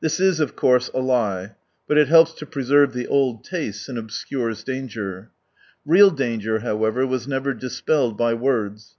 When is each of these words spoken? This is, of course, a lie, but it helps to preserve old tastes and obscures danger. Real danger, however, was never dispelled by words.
This 0.00 0.18
is, 0.18 0.40
of 0.40 0.56
course, 0.56 0.90
a 0.94 0.98
lie, 0.98 1.54
but 1.86 1.96
it 1.96 2.08
helps 2.08 2.34
to 2.34 2.44
preserve 2.44 2.98
old 3.08 3.44
tastes 3.44 3.88
and 3.88 3.96
obscures 3.96 4.64
danger. 4.64 5.30
Real 5.86 6.10
danger, 6.10 6.58
however, 6.58 7.06
was 7.06 7.28
never 7.28 7.54
dispelled 7.54 8.18
by 8.18 8.34
words. 8.34 8.96